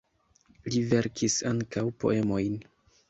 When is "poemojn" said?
2.05-2.57